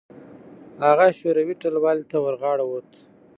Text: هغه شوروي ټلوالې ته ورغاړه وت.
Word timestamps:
هغه 0.87 1.07
شوروي 1.19 1.55
ټلوالې 1.61 2.03
ته 2.11 2.17
ورغاړه 2.25 2.65
وت. 2.71 2.89